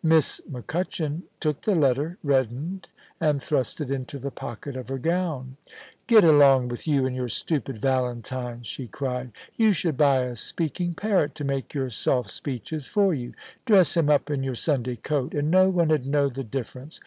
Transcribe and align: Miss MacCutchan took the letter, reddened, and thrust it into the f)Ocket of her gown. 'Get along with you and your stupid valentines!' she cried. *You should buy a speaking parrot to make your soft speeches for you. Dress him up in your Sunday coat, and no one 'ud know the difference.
Miss 0.00 0.40
MacCutchan 0.48 1.22
took 1.40 1.62
the 1.62 1.74
letter, 1.74 2.16
reddened, 2.22 2.86
and 3.20 3.42
thrust 3.42 3.80
it 3.80 3.90
into 3.90 4.16
the 4.20 4.30
f)Ocket 4.30 4.76
of 4.76 4.88
her 4.90 4.96
gown. 4.98 5.56
'Get 6.06 6.22
along 6.22 6.68
with 6.68 6.86
you 6.86 7.04
and 7.04 7.16
your 7.16 7.28
stupid 7.28 7.80
valentines!' 7.80 8.68
she 8.68 8.86
cried. 8.86 9.32
*You 9.56 9.72
should 9.72 9.96
buy 9.96 10.20
a 10.20 10.36
speaking 10.36 10.94
parrot 10.94 11.34
to 11.34 11.44
make 11.44 11.74
your 11.74 11.90
soft 11.90 12.30
speeches 12.30 12.86
for 12.86 13.12
you. 13.12 13.34
Dress 13.66 13.96
him 13.96 14.08
up 14.08 14.30
in 14.30 14.44
your 14.44 14.54
Sunday 14.54 14.94
coat, 14.94 15.34
and 15.34 15.50
no 15.50 15.68
one 15.68 15.90
'ud 15.90 16.06
know 16.06 16.28
the 16.28 16.44
difference. 16.44 17.00